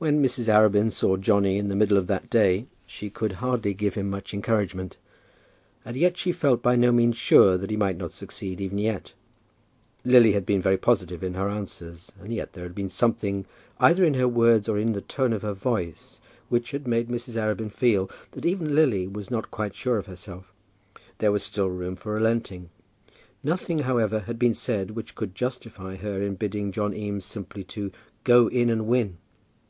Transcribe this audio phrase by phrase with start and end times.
[0.00, 0.46] When Mrs.
[0.46, 4.32] Arabin saw Johnny in the middle of that day, she could hardly give him much
[4.32, 4.96] encouragement.
[5.84, 9.14] And yet she felt by no means sure that he might not succeed even yet.
[10.04, 13.44] Lily had been very positive in her answers, and yet there had been something,
[13.80, 17.34] either in her words or in the tone of her voice, which had made Mrs.
[17.34, 20.54] Arabin feel that even Lily was not quite sure of herself.
[21.18, 22.70] There was still room for relenting.
[23.42, 27.90] Nothing, however, had been said which could justify her in bidding John Eames simply "to
[28.22, 29.18] go in and win."